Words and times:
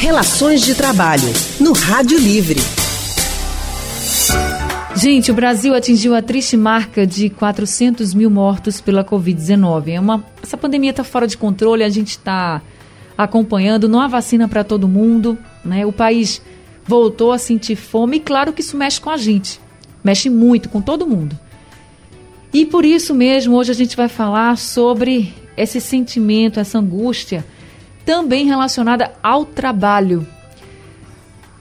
Relações 0.00 0.62
de 0.62 0.74
Trabalho, 0.74 1.30
no 1.60 1.74
Rádio 1.74 2.18
Livre. 2.18 2.58
Gente, 4.96 5.30
o 5.30 5.34
Brasil 5.34 5.74
atingiu 5.74 6.14
a 6.14 6.22
triste 6.22 6.56
marca 6.56 7.06
de 7.06 7.28
400 7.28 8.14
mil 8.14 8.30
mortos 8.30 8.80
pela 8.80 9.04
Covid-19. 9.04 9.88
É 9.88 10.00
uma, 10.00 10.24
essa 10.42 10.56
pandemia 10.56 10.88
está 10.88 11.04
fora 11.04 11.26
de 11.26 11.36
controle, 11.36 11.84
a 11.84 11.88
gente 11.90 12.12
está 12.12 12.62
acompanhando, 13.16 13.90
não 13.90 14.00
há 14.00 14.08
vacina 14.08 14.48
para 14.48 14.64
todo 14.64 14.88
mundo, 14.88 15.36
né? 15.62 15.84
O 15.84 15.92
país 15.92 16.40
voltou 16.86 17.30
a 17.30 17.36
sentir 17.36 17.76
fome 17.76 18.16
e 18.16 18.20
claro 18.20 18.54
que 18.54 18.62
isso 18.62 18.78
mexe 18.78 18.98
com 18.98 19.10
a 19.10 19.18
gente, 19.18 19.60
mexe 20.02 20.30
muito 20.30 20.70
com 20.70 20.80
todo 20.80 21.06
mundo. 21.06 21.38
E 22.54 22.64
por 22.64 22.86
isso 22.86 23.14
mesmo, 23.14 23.54
hoje 23.54 23.70
a 23.70 23.74
gente 23.74 23.94
vai 23.94 24.08
falar 24.08 24.56
sobre 24.56 25.34
esse 25.58 25.78
sentimento, 25.78 26.58
essa 26.58 26.78
angústia, 26.78 27.44
também 28.04 28.46
relacionada 28.46 29.12
ao 29.22 29.44
trabalho. 29.44 30.26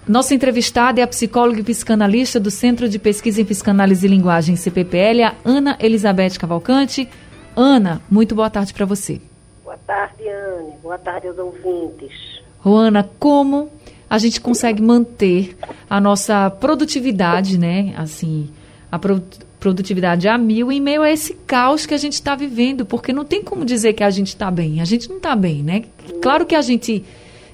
Nossa 0.07 0.33
entrevistada 0.33 0.99
é 0.99 1.03
a 1.03 1.07
psicóloga 1.07 1.59
e 1.59 1.63
psicanalista 1.63 2.39
do 2.39 2.49
Centro 2.49 2.89
de 2.89 2.97
Pesquisa 2.97 3.41
em 3.41 3.45
Psicanálise 3.45 4.07
e 4.07 4.09
Linguagem, 4.09 4.55
CPPL, 4.55 5.23
a 5.23 5.35
Ana 5.45 5.77
Elizabeth 5.79 6.39
Cavalcante. 6.39 7.07
Ana, 7.55 8.01
muito 8.09 8.33
boa 8.33 8.49
tarde 8.49 8.73
para 8.73 8.85
você. 8.85 9.21
Boa 9.63 9.77
tarde, 9.77 10.27
Anne. 10.27 10.73
Boa 10.81 10.97
tarde 10.97 11.27
aos 11.27 11.37
ouvintes. 11.37 12.41
Roana, 12.57 13.07
como 13.19 13.69
a 14.09 14.17
gente 14.17 14.41
consegue 14.41 14.81
manter 14.81 15.55
a 15.87 16.01
nossa 16.01 16.49
produtividade, 16.49 17.59
né? 17.59 17.93
Assim, 17.95 18.49
a 18.91 18.97
produtividade 18.97 19.48
produtividade 19.59 20.27
a 20.27 20.37
mil 20.37 20.71
em 20.71 20.79
meio 20.79 21.01
a 21.01 21.11
esse 21.11 21.33
caos 21.45 21.85
que 21.85 21.93
a 21.93 21.97
gente 21.97 22.13
está 22.13 22.35
vivendo, 22.35 22.85
porque 22.85 23.11
não 23.11 23.25
tem 23.25 23.43
como 23.43 23.65
dizer 23.65 23.93
que 23.93 24.03
a 24.03 24.09
gente 24.09 24.29
está 24.29 24.49
bem. 24.49 24.81
A 24.81 24.85
gente 24.85 25.09
não 25.09 25.17
está 25.17 25.35
bem, 25.35 25.61
né? 25.61 25.83
Claro 26.21 26.45
que 26.45 26.55
a 26.55 26.61
gente 26.61 27.03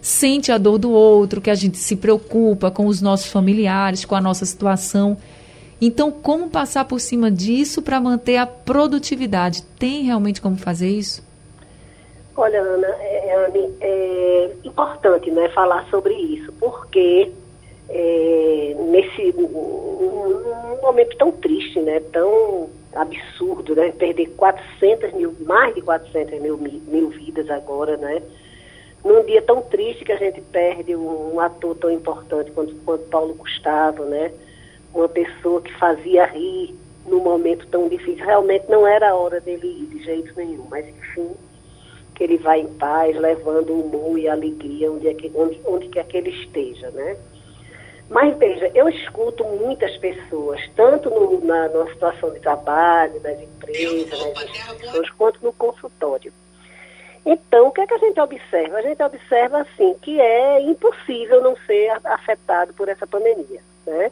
sente 0.01 0.51
a 0.51 0.57
dor 0.57 0.77
do 0.77 0.91
outro, 0.91 1.41
que 1.41 1.49
a 1.49 1.55
gente 1.55 1.77
se 1.77 1.95
preocupa 1.95 2.69
com 2.69 2.85
os 2.85 3.01
nossos 3.01 3.31
familiares, 3.31 4.05
com 4.05 4.15
a 4.15 4.21
nossa 4.21 4.45
situação. 4.45 5.17
Então, 5.81 6.11
como 6.11 6.49
passar 6.49 6.85
por 6.85 6.99
cima 6.99 7.31
disso 7.31 7.81
para 7.81 7.99
manter 7.99 8.37
a 8.37 8.45
produtividade? 8.45 9.63
Tem 9.79 10.03
realmente 10.03 10.39
como 10.39 10.57
fazer 10.57 10.89
isso? 10.89 11.23
Olha, 12.37 12.61
Ana, 12.61 12.87
é, 12.99 13.29
é, 13.29 13.75
é 13.81 14.51
importante 14.63 15.31
né, 15.31 15.49
falar 15.49 15.87
sobre 15.89 16.13
isso, 16.13 16.53
porque 16.59 17.31
é, 17.89 18.75
nesse 18.89 19.33
um, 19.37 20.81
momento 20.81 21.15
tão 21.17 21.31
triste, 21.31 21.79
né, 21.79 21.99
tão 22.11 22.69
absurdo, 22.93 23.75
né, 23.75 23.91
perder 23.91 24.27
400 24.37 25.13
mil, 25.13 25.35
mais 25.41 25.75
de 25.75 25.81
400 25.81 26.41
mil, 26.41 26.57
mil 26.57 27.09
vidas 27.09 27.49
agora, 27.49 27.97
né, 27.97 28.21
num 29.03 29.23
dia 29.23 29.41
tão 29.41 29.61
triste 29.61 30.03
que 30.03 30.11
a 30.11 30.17
gente 30.17 30.41
perde 30.41 30.95
um, 30.95 31.35
um 31.35 31.39
ator 31.39 31.75
tão 31.75 31.91
importante 31.91 32.51
quanto, 32.51 32.73
quanto 32.85 33.03
Paulo 33.05 33.33
Gustavo, 33.35 34.03
né, 34.05 34.31
uma 34.93 35.09
pessoa 35.09 35.61
que 35.61 35.73
fazia 35.73 36.25
rir 36.25 36.73
num 37.05 37.19
momento 37.19 37.67
tão 37.67 37.87
difícil, 37.87 38.25
realmente 38.25 38.65
não 38.69 38.87
era 38.87 39.11
a 39.11 39.15
hora 39.15 39.39
dele 39.39 39.67
ir 39.67 39.85
de 39.85 40.03
jeito 40.03 40.33
nenhum, 40.35 40.65
mas 40.69 40.87
enfim, 40.87 41.31
que 42.15 42.23
ele 42.23 42.37
vai 42.37 42.61
em 42.61 42.73
paz, 42.75 43.15
levando 43.15 43.71
o 43.71 43.81
humor 43.81 44.17
e 44.17 44.27
a 44.27 44.33
alegria 44.33 44.91
onde, 44.91 45.07
é 45.07 45.13
que, 45.13 45.31
onde, 45.35 45.59
onde 45.65 45.89
quer 45.89 46.05
que 46.05 46.17
ele 46.17 46.31
esteja, 46.31 46.89
né. 46.91 47.15
Mas 48.09 48.37
veja, 48.37 48.69
eu 48.75 48.87
escuto 48.87 49.43
muitas 49.43 49.97
pessoas, 49.97 50.61
tanto 50.75 51.09
no, 51.09 51.43
na, 51.43 51.67
na 51.69 51.87
situação 51.87 52.31
de 52.31 52.39
trabalho, 52.39 53.19
nas 53.21 53.39
empresas, 53.41 54.09
nas 54.09 54.49
instituições, 54.49 55.09
quanto 55.11 55.43
no 55.43 55.51
consultório. 55.53 56.31
Então, 57.25 57.67
o 57.67 57.71
que, 57.71 57.81
é 57.81 57.87
que 57.87 57.93
a 57.95 57.97
gente 57.97 58.19
observa? 58.19 58.77
A 58.77 58.81
gente 58.83 59.01
observa, 59.01 59.61
assim, 59.61 59.95
que 60.01 60.21
é 60.21 60.61
impossível 60.61 61.41
não 61.41 61.57
ser 61.65 61.91
afetado 62.03 62.71
por 62.73 62.87
essa 62.87 63.07
pandemia, 63.07 63.61
né? 63.87 64.11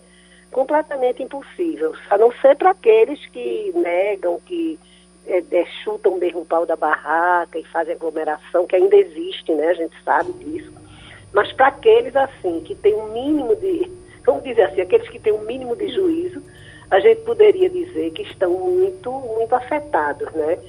Completamente 0.52 1.22
impossível, 1.22 1.94
a 2.10 2.18
não 2.18 2.32
ser 2.42 2.56
para 2.56 2.72
aqueles 2.72 3.24
que 3.28 3.72
negam, 3.76 4.40
que 4.44 4.80
é, 5.28 5.44
é, 5.52 5.66
chutam 5.84 6.18
mesmo 6.18 6.42
o 6.42 6.46
pau 6.46 6.66
da 6.66 6.76
barraca 6.76 7.60
e 7.60 7.64
fazem 7.66 7.94
aglomeração, 7.94 8.66
que 8.66 8.76
ainda 8.76 8.96
existe, 8.96 9.54
né? 9.54 9.68
A 9.68 9.74
gente 9.76 9.96
sabe 10.04 10.34
disso. 10.34 10.74
Mas 11.34 11.52
para 11.52 11.68
aqueles, 11.68 12.16
assim, 12.16 12.62
que 12.62 12.76
tem 12.76 12.94
um 12.94 13.12
mínimo 13.12 13.56
de, 13.56 13.92
vamos 14.26 14.44
dizer 14.44 14.64
assim, 14.64 14.82
aqueles 14.82 15.10
que 15.10 15.20
têm 15.20 15.34
um 15.34 15.42
mínimo 15.42 15.76
de 15.76 15.90
juízo, 15.90 16.42
a 16.90 17.00
gente 17.00 17.22
poderia 17.22 17.70
dizer 17.70 18.12
que 18.12 18.22
estão 18.22 18.52
muito, 18.52 19.12
muito 19.12 19.54
afetados, 19.56 20.32
né? 20.34 20.60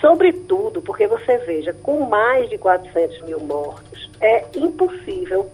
Sobretudo 0.00 0.80
porque 0.82 1.06
você 1.06 1.36
veja, 1.38 1.72
com 1.72 2.00
mais 2.00 2.48
de 2.48 2.58
400 2.58 3.22
mil 3.22 3.38
mortos, 3.40 4.10
é 4.20 4.44
impossível, 4.56 5.48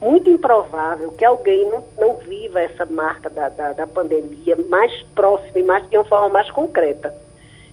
muito 0.00 0.30
improvável 0.30 1.12
que 1.12 1.24
alguém 1.24 1.68
não, 1.68 1.84
não 1.98 2.16
viva 2.16 2.60
essa 2.60 2.86
marca 2.86 3.28
da, 3.28 3.50
da, 3.50 3.72
da 3.74 3.86
pandemia 3.86 4.56
mais 4.68 5.02
próxima 5.14 5.58
e 5.58 5.62
mais, 5.62 5.88
de 5.88 5.96
uma 5.98 6.04
forma 6.04 6.30
mais 6.30 6.50
concreta. 6.50 7.14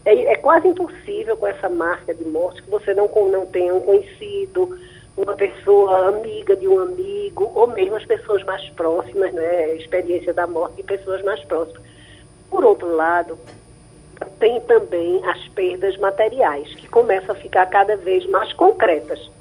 É, 0.05 0.33
é, 0.33 0.35
quase 0.35 0.67
impossível 0.67 1.35
com 1.35 1.47
essa 1.47 1.67
marca 1.67 2.13
de 2.13 2.25
morte 2.25 2.61
que 2.61 2.69
você 2.69 2.93
não, 2.93 3.09
não 3.29 3.45
tenha 3.45 3.73
um 3.73 3.81
conhecido, 3.81 4.77
uma 5.17 5.33
pessoa 5.35 6.09
amiga 6.09 6.55
de 6.55 6.67
um 6.67 6.79
amigo, 6.79 7.51
ou 7.55 7.65
mesmo 7.67 7.95
as 7.95 8.05
pessoas 8.05 8.43
mais 8.43 8.69
próximas, 8.69 9.33
né? 9.33 9.75
Experiência 9.75 10.31
da 10.31 10.45
morte 10.45 10.77
de 10.77 10.83
pessoas 10.83 11.23
mais 11.23 11.43
próximas. 11.45 11.81
Por 12.51 12.63
outro 12.63 12.95
lado, 12.95 13.37
tem 14.39 14.61
também 14.61 15.19
as 15.25 15.47
perdas 15.49 15.97
materiais, 15.97 16.71
que 16.75 16.87
começam 16.87 17.35
a 17.35 17.37
ficar 17.37 17.65
cada 17.65 17.97
vez 17.97 18.27
mais 18.27 18.53
concretas. 18.53 19.31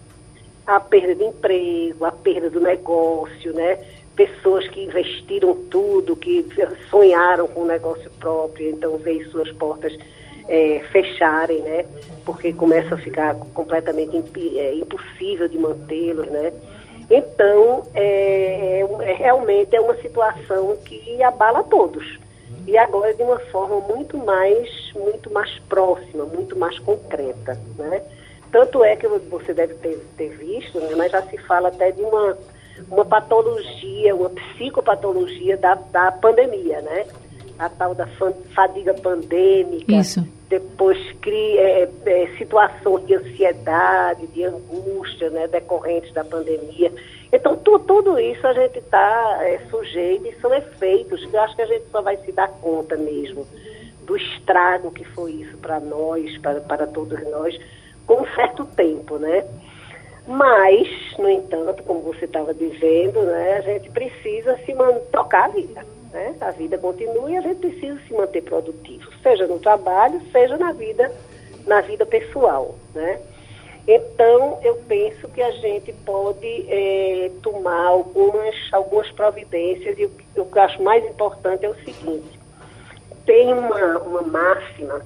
A 0.66 0.80
perda 0.80 1.14
de 1.14 1.24
emprego, 1.24 2.06
a 2.06 2.10
perda 2.10 2.48
do 2.48 2.60
negócio, 2.60 3.52
né? 3.52 3.78
Pessoas 4.16 4.66
que 4.68 4.82
investiram 4.82 5.54
tudo, 5.70 6.16
que 6.16 6.46
sonharam 6.90 7.46
com 7.46 7.60
um 7.60 7.66
negócio 7.66 8.10
próprio, 8.18 8.70
então 8.70 8.96
veem 8.96 9.22
suas 9.26 9.52
portas 9.52 9.92
é, 10.48 10.80
fecharem, 10.90 11.60
né? 11.62 11.84
Porque 12.24 12.52
começa 12.52 12.94
a 12.94 12.98
ficar 12.98 13.34
completamente 13.54 14.16
imp, 14.16 14.36
é, 14.36 14.74
impossível 14.74 15.48
de 15.48 15.58
mantê-los, 15.58 16.26
né? 16.28 16.52
Então, 17.10 17.84
é, 17.94 18.80
é, 18.80 19.12
realmente 19.14 19.74
é 19.76 19.80
uma 19.80 19.96
situação 19.96 20.76
que 20.84 21.22
abala 21.22 21.62
todos. 21.64 22.18
E 22.66 22.76
agora 22.76 23.14
de 23.14 23.22
uma 23.22 23.38
forma 23.38 23.80
muito 23.80 24.18
mais, 24.18 24.92
muito 24.94 25.32
mais 25.32 25.56
próxima, 25.68 26.24
muito 26.24 26.58
mais 26.58 26.78
concreta, 26.80 27.58
né? 27.78 28.02
Tanto 28.50 28.82
é 28.82 28.96
que 28.96 29.06
você 29.06 29.52
deve 29.52 29.74
ter, 29.74 29.98
ter 30.16 30.30
visto, 30.30 30.80
né? 30.80 30.94
mas 30.96 31.12
já 31.12 31.22
se 31.22 31.36
fala 31.38 31.68
até 31.68 31.90
de 31.90 32.00
uma, 32.00 32.36
uma 32.90 33.04
patologia, 33.04 34.14
uma 34.14 34.30
psicopatologia 34.30 35.56
da, 35.56 35.74
da 35.74 36.10
pandemia, 36.10 36.80
né? 36.80 37.06
A 37.58 37.68
tal 37.68 37.94
da 37.94 38.06
fadiga 38.54 38.94
pandêmica, 38.94 39.92
Isso 39.92 40.26
depois 40.48 40.98
cria 41.20 41.60
é, 41.60 41.88
é, 42.06 42.26
situações 42.38 43.06
de 43.06 43.14
ansiedade, 43.14 44.26
de 44.28 44.44
angústia, 44.44 45.28
né, 45.30 45.48
decorrentes 45.48 46.12
da 46.12 46.24
pandemia. 46.24 46.92
Então, 47.32 47.56
tu, 47.56 47.78
tudo 47.80 48.18
isso 48.18 48.46
a 48.46 48.52
gente 48.52 48.78
está 48.78 49.38
é, 49.42 49.58
sujeito 49.68 50.26
e 50.26 50.40
são 50.40 50.54
efeitos 50.54 51.24
que 51.24 51.34
eu 51.34 51.40
acho 51.40 51.56
que 51.56 51.62
a 51.62 51.66
gente 51.66 51.84
só 51.90 52.00
vai 52.00 52.16
se 52.18 52.30
dar 52.30 52.48
conta 52.48 52.96
mesmo 52.96 53.46
do 54.04 54.16
estrago 54.16 54.92
que 54.92 55.04
foi 55.04 55.32
isso 55.32 55.56
para 55.58 55.80
nós, 55.80 56.38
para, 56.38 56.60
para 56.60 56.86
todos 56.86 57.20
nós, 57.28 57.58
com 58.06 58.22
um 58.22 58.34
certo 58.34 58.64
tempo, 58.64 59.18
né? 59.18 59.44
Mas, 60.28 60.88
no 61.18 61.28
entanto, 61.28 61.82
como 61.82 62.00
você 62.00 62.24
estava 62.24 62.54
dizendo, 62.54 63.20
né, 63.22 63.58
a 63.58 63.60
gente 63.62 63.90
precisa 63.90 64.56
se 64.58 64.72
tocar 65.10 65.46
a 65.46 65.48
vida 65.48 65.95
né? 66.12 66.34
A 66.40 66.50
vida 66.50 66.78
continua 66.78 67.30
e 67.30 67.36
a 67.36 67.40
gente 67.40 67.60
precisa 67.60 67.98
se 68.06 68.14
manter 68.14 68.42
produtivo, 68.42 69.10
seja 69.22 69.46
no 69.46 69.58
trabalho, 69.58 70.20
seja 70.32 70.56
na 70.56 70.72
vida, 70.72 71.12
na 71.66 71.80
vida 71.80 72.04
pessoal, 72.06 72.74
né? 72.94 73.20
Então, 73.88 74.58
eu 74.64 74.74
penso 74.88 75.28
que 75.28 75.40
a 75.40 75.52
gente 75.52 75.92
pode 76.04 76.66
é, 76.68 77.30
tomar 77.40 77.86
algumas, 77.86 78.54
algumas 78.72 79.08
providências 79.12 79.96
e 79.96 80.06
o, 80.06 80.10
o 80.38 80.44
que 80.44 80.58
eu 80.58 80.62
acho 80.62 80.82
mais 80.82 81.04
importante 81.04 81.64
é 81.64 81.68
o 81.68 81.74
seguinte, 81.76 82.36
tem 83.24 83.52
uma, 83.52 83.98
uma 83.98 84.22
máxima 84.22 85.02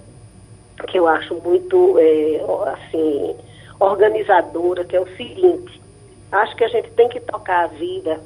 que 0.89 0.99
eu 0.99 1.07
acho 1.07 1.35
muito, 1.35 1.99
é, 1.99 2.41
assim, 2.73 3.37
organizadora, 3.79 4.83
que 4.85 4.97
é 4.97 5.01
o 5.01 5.17
seguinte, 5.17 5.81
acho 6.33 6.57
que 6.57 6.65
a 6.65 6.69
gente 6.69 6.91
tem 6.93 7.09
que 7.09 7.21
tocar 7.21 7.65
a 7.65 7.67
vida 7.67 8.19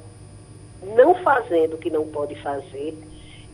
não 0.94 1.14
fazendo 1.16 1.74
o 1.74 1.78
que 1.78 1.90
não 1.90 2.06
pode 2.06 2.34
fazer 2.36 2.96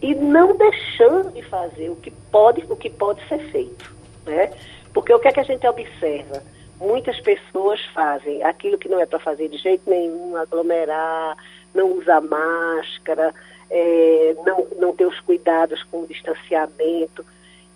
e 0.03 0.15
não 0.15 0.57
deixando 0.57 1.31
de 1.33 1.43
fazer 1.43 1.91
o 1.91 1.97
que 1.97 2.11
pode, 2.11 2.65
o 2.69 2.77
que 2.77 2.89
pode 2.89 3.27
ser 3.29 3.39
feito, 3.51 3.95
né? 4.27 4.53
Porque 4.93 5.13
o 5.13 5.19
que 5.19 5.29
é 5.29 5.33
que 5.33 5.41
a 5.41 5.45
gente 5.45 5.67
observa? 5.67 6.43
Muitas 6.81 7.21
pessoas 7.21 7.85
fazem 7.95 8.43
aquilo 8.43 8.79
que 8.79 8.89
não 8.89 8.99
é 8.99 9.07
para 9.07 9.19
fazer 9.19 9.49
de 9.49 9.59
jeito 9.59 9.89
nenhum, 9.89 10.37
aglomerar, 10.37 11.37
não 11.75 11.93
usar 11.93 12.21
máscara, 12.23 13.35
é, 13.71 14.35
não, 14.45 14.67
não 14.79 14.97
ter 14.97 15.07
os 15.07 15.21
cuidados 15.21 15.83
com 15.85 16.03
o 16.03 16.07
distanciamento, 16.07 17.25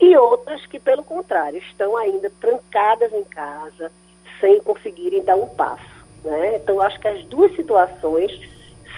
e 0.01 0.17
outras 0.17 0.65
que, 0.67 0.81
pelo 0.81 1.05
contrário, 1.05 1.59
estão 1.59 1.97
ainda 1.97 2.31
trancadas 2.41 3.13
em 3.13 3.25
casa, 3.25 3.93
sem 4.41 4.61
conseguirem 4.61 5.23
dar 5.23 5.37
um 5.37 5.47
passo. 5.47 5.95
Né? 6.25 6.57
Então, 6.57 6.81
acho 6.81 6.99
que 6.99 7.07
as 7.07 7.23
duas 7.25 7.55
situações 7.55 8.33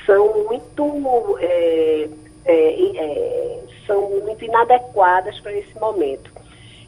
são 0.07 0.45
muito, 0.45 1.39
é, 1.41 2.09
é, 2.45 2.97
é, 2.97 3.61
são 3.87 4.09
muito 4.23 4.45
inadequadas 4.45 5.39
para 5.41 5.53
esse 5.53 5.79
momento. 5.79 6.31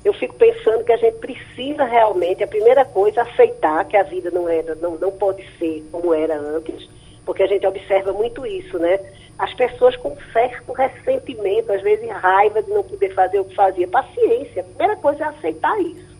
Eu 0.04 0.14
fico 0.14 0.34
pensando 0.36 0.84
que 0.84 0.92
a 0.92 0.96
gente 0.96 1.18
precisa 1.18 1.84
realmente, 1.84 2.42
a 2.42 2.46
primeira 2.46 2.84
coisa, 2.84 3.22
aceitar 3.22 3.84
que 3.84 3.96
a 3.96 4.04
vida 4.04 4.30
não, 4.30 4.48
era, 4.48 4.74
não, 4.76 4.96
não 4.96 5.10
pode 5.10 5.44
ser 5.58 5.84
como 5.90 6.14
era 6.14 6.38
antes, 6.38 6.88
porque 7.26 7.42
a 7.42 7.46
gente 7.46 7.66
observa 7.66 8.12
muito 8.12 8.46
isso, 8.46 8.78
né? 8.78 8.98
As 9.38 9.52
pessoas 9.54 9.96
com 9.96 10.16
certo 10.32 10.72
ressentimento, 10.72 11.72
às 11.72 11.82
vezes 11.82 12.08
raiva 12.08 12.62
de 12.62 12.70
não 12.70 12.82
poder 12.82 13.12
fazer 13.12 13.40
o 13.40 13.44
que 13.44 13.54
fazia. 13.54 13.86
Paciência, 13.86 14.62
a 14.62 14.64
primeira 14.64 14.96
coisa 14.96 15.24
é 15.24 15.28
aceitar 15.28 15.78
isso. 15.80 16.16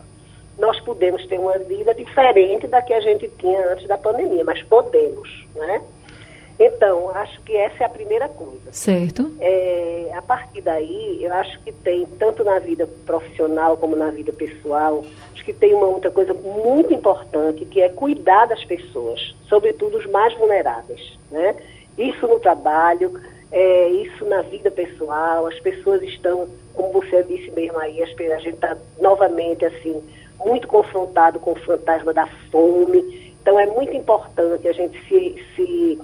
Nós 0.57 0.79
podemos 0.81 1.25
ter 1.25 1.39
uma 1.39 1.57
vida 1.57 1.93
diferente 1.93 2.67
da 2.67 2.81
que 2.81 2.93
a 2.93 2.99
gente 2.99 3.29
tinha 3.39 3.71
antes 3.71 3.87
da 3.87 3.97
pandemia, 3.97 4.43
mas 4.43 4.61
podemos, 4.63 5.47
né? 5.55 5.81
Então, 6.59 7.09
acho 7.11 7.39
que 7.41 7.55
essa 7.55 7.83
é 7.83 7.85
a 7.85 7.89
primeira 7.89 8.27
coisa. 8.27 8.71
Certo. 8.73 9.31
É, 9.39 10.11
a 10.13 10.21
partir 10.21 10.59
daí, 10.61 11.23
eu 11.23 11.33
acho 11.33 11.57
que 11.61 11.71
tem, 11.71 12.05
tanto 12.19 12.43
na 12.43 12.59
vida 12.59 12.85
profissional 13.05 13.77
como 13.77 13.95
na 13.95 14.11
vida 14.11 14.33
pessoal, 14.33 15.05
acho 15.33 15.45
que 15.45 15.53
tem 15.53 15.73
uma 15.73 15.87
outra 15.87 16.11
coisa 16.11 16.33
muito 16.33 16.93
importante, 16.93 17.63
que 17.63 17.81
é 17.81 17.87
cuidar 17.87 18.47
das 18.47 18.65
pessoas, 18.65 19.33
sobretudo 19.47 19.97
os 19.97 20.05
mais 20.07 20.33
vulneráveis. 20.37 21.17
Né? 21.31 21.55
Isso 21.97 22.27
no 22.27 22.41
trabalho, 22.41 23.13
é, 23.53 23.87
isso 23.89 24.25
na 24.25 24.41
vida 24.41 24.69
pessoal, 24.69 25.47
as 25.47 25.59
pessoas 25.61 26.01
estão, 26.03 26.49
como 26.73 26.91
você 26.91 27.23
disse 27.23 27.49
mesmo 27.51 27.79
aí, 27.79 28.03
a 28.03 28.05
gente 28.39 28.49
está 28.49 28.75
novamente 28.99 29.63
assim, 29.63 30.03
muito 30.43 30.67
confrontado 30.67 31.39
com 31.39 31.53
o 31.53 31.59
fantasma 31.59 32.13
da 32.13 32.27
fome. 32.51 33.33
Então 33.41 33.57
é 33.57 33.65
muito 33.65 33.95
importante 33.95 34.67
a 34.67 34.73
gente 34.73 34.99
se, 35.07 35.45
se 35.55 35.99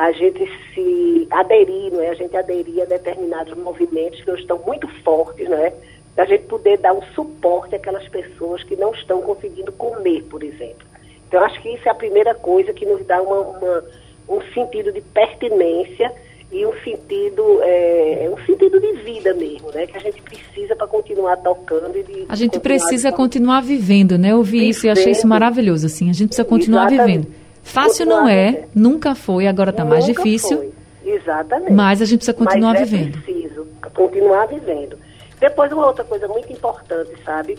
a 0.00 0.12
gente 0.12 0.50
se 0.72 1.28
aderir, 1.30 1.92
não 1.92 2.00
é? 2.00 2.08
A 2.08 2.14
gente 2.14 2.34
aderir 2.34 2.80
a 2.80 2.86
determinados 2.86 3.54
movimentos 3.54 4.22
que 4.22 4.30
estão 4.30 4.58
muito 4.66 4.88
fortes, 5.04 5.46
não 5.46 5.58
é? 5.58 5.74
A 6.16 6.24
gente 6.24 6.44
poder 6.44 6.78
dar 6.78 6.94
um 6.94 7.02
suporte 7.14 7.74
àquelas 7.74 8.08
pessoas 8.08 8.62
que 8.62 8.76
não 8.76 8.94
estão 8.94 9.20
conseguindo 9.20 9.70
comer, 9.72 10.22
por 10.22 10.42
exemplo. 10.42 10.86
Então, 11.28 11.44
acho 11.44 11.60
que 11.60 11.68
isso 11.68 11.86
é 11.86 11.90
a 11.90 11.94
primeira 11.94 12.34
coisa 12.34 12.72
que 12.72 12.86
nos 12.86 13.04
dá 13.06 13.20
uma, 13.20 13.40
uma 13.40 13.84
um 14.26 14.40
sentido 14.54 14.90
de 14.90 15.02
pertinência 15.02 16.10
e 16.50 16.64
um 16.64 16.72
sentido 16.82 17.60
é, 17.62 18.30
um 18.32 18.42
sentido 18.46 18.80
de 18.80 18.92
vida 19.02 19.34
mesmo, 19.34 19.70
né? 19.70 19.86
Que 19.86 19.98
a 19.98 20.00
gente 20.00 20.22
precisa 20.22 20.74
para 20.74 20.86
continuar 20.86 21.36
tocando 21.36 21.98
e 21.98 22.02
de 22.02 22.24
a 22.26 22.36
gente 22.36 22.58
precisa 22.58 23.12
continuar 23.12 23.60
vivendo, 23.60 24.16
né? 24.16 24.32
Eu 24.32 24.42
vi 24.42 24.66
isso 24.66 24.86
e 24.86 24.88
achei 24.88 25.12
isso 25.12 25.28
maravilhoso, 25.28 25.84
assim. 25.84 26.08
A 26.08 26.14
gente 26.14 26.28
precisa 26.28 26.48
continuar 26.48 26.90
Exatamente. 26.90 27.18
vivendo. 27.18 27.39
Fácil 27.62 28.06
não 28.06 28.28
é, 28.28 28.64
nunca 28.74 29.14
foi, 29.14 29.46
agora 29.46 29.70
está 29.70 29.84
mais 29.84 30.04
difícil. 30.04 30.56
Foi. 30.56 30.72
Exatamente. 31.04 31.72
Mas 31.72 32.02
a 32.02 32.04
gente 32.04 32.18
precisa 32.18 32.36
continuar 32.36 32.72
mas 32.74 32.82
é 32.82 32.84
vivendo. 32.84 33.22
preciso 33.22 33.66
continuar 33.94 34.46
vivendo. 34.46 34.98
Depois, 35.38 35.72
uma 35.72 35.86
outra 35.86 36.04
coisa 36.04 36.28
muito 36.28 36.52
importante, 36.52 37.10
sabe, 37.24 37.58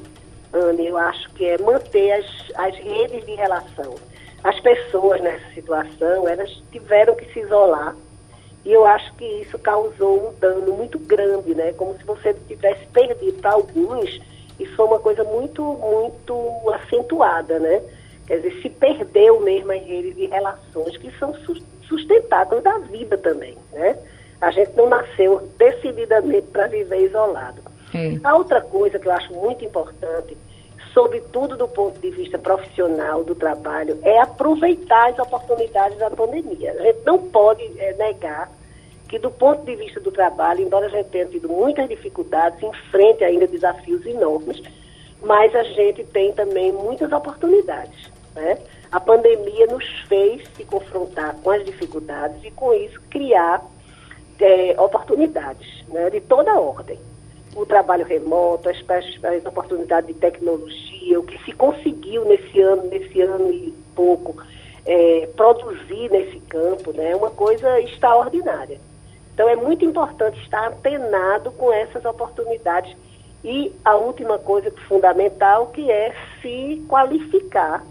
Anne, 0.54 0.88
eu 0.88 0.98
acho 0.98 1.30
que 1.32 1.46
é 1.46 1.58
manter 1.58 2.12
as, 2.12 2.26
as 2.56 2.76
redes 2.76 3.26
de 3.26 3.34
relação. 3.36 3.96
As 4.44 4.60
pessoas 4.60 5.22
nessa 5.22 5.54
situação, 5.54 6.28
elas 6.28 6.50
tiveram 6.72 7.16
que 7.16 7.32
se 7.34 7.40
isolar. 7.40 7.96
E 8.64 8.72
eu 8.72 8.86
acho 8.86 9.14
que 9.16 9.26
isso 9.26 9.58
causou 9.58 10.30
um 10.30 10.40
dano 10.40 10.74
muito 10.74 11.00
grande, 11.00 11.56
né? 11.56 11.74
Como 11.74 11.98
se 11.98 12.04
você 12.04 12.34
tivesse 12.48 12.86
perdido 12.88 13.40
para 13.42 13.54
alguns. 13.54 14.22
Isso 14.60 14.76
foi 14.76 14.86
uma 14.86 15.00
coisa 15.00 15.24
muito, 15.24 15.64
muito 15.64 16.70
acentuada, 16.74 17.60
né? 17.60 17.82
Quer 18.32 18.38
dizer, 18.38 18.62
se 18.62 18.70
perdeu 18.70 19.42
mesmo 19.42 19.74
as 19.74 19.82
redes 19.82 20.16
de 20.16 20.26
relações 20.28 20.96
que 20.96 21.12
são 21.20 21.36
sustentáveis 21.84 22.64
da 22.64 22.78
vida 22.78 23.18
também, 23.18 23.58
né? 23.74 23.98
A 24.40 24.50
gente 24.52 24.72
não 24.78 24.88
nasceu 24.88 25.50
decididamente 25.58 26.48
para 26.48 26.68
viver 26.68 27.08
isolado. 27.08 27.62
É. 27.94 28.18
A 28.24 28.38
outra 28.38 28.62
coisa 28.62 28.98
que 28.98 29.06
eu 29.06 29.12
acho 29.12 29.34
muito 29.34 29.66
importante, 29.66 30.38
sobretudo 30.94 31.58
do 31.58 31.68
ponto 31.68 32.00
de 32.00 32.10
vista 32.10 32.38
profissional 32.38 33.22
do 33.22 33.36
trabalho, 33.36 34.00
é 34.02 34.18
aproveitar 34.22 35.10
as 35.10 35.20
oportunidades 35.20 35.98
da 35.98 36.10
pandemia. 36.10 36.72
A 36.72 36.84
gente 36.84 37.00
não 37.06 37.18
pode 37.18 37.70
é, 37.78 37.94
negar 37.96 38.50
que 39.10 39.20
do 39.20 39.30
ponto 39.30 39.66
de 39.66 39.76
vista 39.76 40.00
do 40.00 40.10
trabalho, 40.10 40.62
embora 40.62 40.86
a 40.86 40.90
gente 40.90 41.10
tenha 41.10 41.26
tido 41.26 41.50
muitas 41.50 41.90
dificuldades, 41.90 42.64
enfrente 42.64 43.26
ainda 43.26 43.46
desafios 43.46 44.06
enormes, 44.06 44.64
mas 45.22 45.54
a 45.54 45.64
gente 45.64 46.06
tem 46.06 46.32
também 46.32 46.72
muitas 46.72 47.12
oportunidades. 47.12 48.10
Né? 48.36 48.58
A 48.92 49.00
pandemia 49.00 49.68
nos 49.68 49.86
fez 50.08 50.48
se 50.56 50.64
confrontar 50.64 51.36
com 51.44 51.52
as 51.52 51.66
dificuldades 51.66 52.44
e, 52.44 52.52
com 52.52 52.74
isso, 52.74 53.00
criar 53.10 53.64
é, 54.40 54.76
oportunidades 54.80 55.84
né, 55.88 56.10
de 56.10 56.20
toda 56.22 56.60
ordem. 56.60 57.00
O 57.56 57.66
trabalho 57.66 58.06
remoto, 58.06 58.70
as, 58.70 58.78
as, 58.90 59.46
oportunidades 59.46 60.08
de 60.08 60.14
tecnologia, 60.14 61.20
o 61.20 61.24
que 61.24 61.38
se 61.44 61.52
conseguiu 61.52 62.26
nesse 62.26 62.60
ano, 62.62 62.84
nesse 62.84 63.22
ano 63.22 63.52
e 63.52 63.74
pouco, 63.96 64.42
é, 64.86 65.30
produzir 65.36 66.10
nesse 66.10 66.40
campo, 66.42 66.92
né, 66.94 67.12
é 67.12 67.16
uma 67.16 67.30
coisa 67.30 67.80
extraordinária. 67.82 68.80
Então, 69.34 69.48
é 69.48 69.56
muito 69.56 69.86
importante 69.86 70.40
estar 70.42 70.68
antenado 70.68 71.52
com 71.52 71.72
essas 71.72 72.04
oportunidades. 72.06 72.96
E 73.44 73.74
a 73.84 73.96
última 73.96 74.38
coisa 74.38 74.72
fundamental, 74.88 75.68
que 75.68 75.90
é 75.90 76.14
se 76.42 76.84
qualificar 76.88 77.84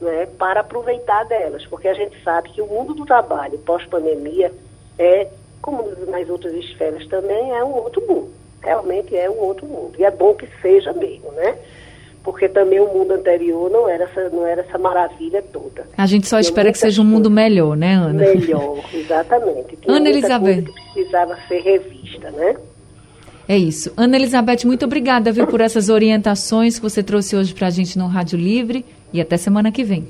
né, 0.00 0.26
para 0.38 0.60
aproveitar 0.60 1.24
delas, 1.24 1.66
porque 1.66 1.88
a 1.88 1.94
gente 1.94 2.22
sabe 2.22 2.50
que 2.50 2.62
o 2.62 2.66
mundo 2.66 2.94
do 2.94 3.04
trabalho 3.04 3.58
pós-pandemia 3.58 4.52
é, 4.98 5.28
como 5.60 5.84
nas 6.06 6.28
outras 6.28 6.54
esferas 6.54 7.06
também, 7.06 7.52
é 7.52 7.62
um 7.62 7.74
outro 7.74 8.00
mundo. 8.06 8.30
Realmente 8.62 9.16
é 9.16 9.30
um 9.30 9.38
outro 9.38 9.66
mundo. 9.66 9.92
E 9.98 10.04
é 10.04 10.10
bom 10.10 10.34
que 10.34 10.48
seja 10.60 10.92
mesmo, 10.92 11.30
né? 11.32 11.56
Porque 12.24 12.48
também 12.48 12.80
o 12.80 12.86
mundo 12.92 13.12
anterior 13.12 13.70
não 13.70 13.88
era 13.88 14.04
essa, 14.04 14.28
não 14.28 14.46
era 14.46 14.62
essa 14.62 14.76
maravilha 14.76 15.40
toda. 15.52 15.86
A 15.96 16.06
gente 16.06 16.26
só 16.26 16.38
espera 16.38 16.72
que 16.72 16.78
seja 16.78 17.00
um 17.00 17.04
mundo 17.04 17.30
melhor, 17.30 17.76
né, 17.76 17.94
Ana? 17.94 18.24
Melhor, 18.24 18.84
exatamente. 18.92 19.76
Tinha 19.80 19.96
Ana 19.96 20.08
Elizabeth. 20.10 20.62
que 20.62 20.92
precisava 20.92 21.38
ser 21.46 21.60
revista, 21.60 22.30
né? 22.32 22.56
É 23.46 23.56
isso. 23.56 23.92
Ana 23.96 24.16
Elizabeth, 24.16 24.66
muito 24.66 24.84
obrigada 24.84 25.32
viu, 25.32 25.46
por 25.46 25.60
essas 25.60 25.88
orientações 25.88 26.76
que 26.76 26.82
você 26.82 27.02
trouxe 27.02 27.34
hoje 27.34 27.54
para 27.54 27.68
a 27.68 27.70
gente 27.70 27.96
no 27.96 28.06
Rádio 28.06 28.38
Livre 28.38 28.84
e 29.12 29.20
até 29.20 29.36
semana 29.36 29.70
que 29.70 29.84
vem. 29.84 30.08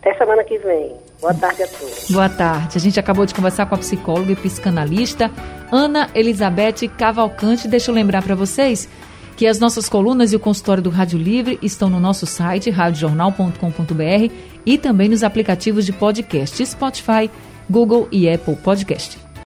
Até 0.00 0.14
semana 0.14 0.44
que 0.44 0.58
vem. 0.58 0.94
Boa 1.20 1.34
tarde 1.34 1.62
a 1.62 1.66
todos. 1.66 2.10
Boa 2.10 2.28
tarde. 2.28 2.76
A 2.76 2.80
gente 2.80 3.00
acabou 3.00 3.26
de 3.26 3.34
conversar 3.34 3.66
com 3.66 3.74
a 3.74 3.78
psicóloga 3.78 4.32
e 4.32 4.36
psicanalista 4.36 5.30
Ana 5.72 6.08
Elizabeth 6.14 6.88
Cavalcante. 6.96 7.66
Deixa 7.66 7.90
eu 7.90 7.94
lembrar 7.94 8.22
para 8.22 8.34
vocês 8.34 8.88
que 9.36 9.46
as 9.46 9.58
nossas 9.58 9.88
colunas 9.88 10.32
e 10.32 10.36
o 10.36 10.40
consultório 10.40 10.82
do 10.82 10.90
Rádio 10.90 11.18
Livre 11.18 11.58
estão 11.62 11.88
no 11.88 12.00
nosso 12.00 12.26
site 12.26 12.70
radiojornal.com.br 12.70 14.32
e 14.66 14.78
também 14.78 15.08
nos 15.08 15.22
aplicativos 15.22 15.86
de 15.86 15.92
podcast 15.92 16.64
Spotify, 16.64 17.30
Google 17.68 18.08
e 18.10 18.28
Apple 18.28 18.56
Podcast. 18.56 19.27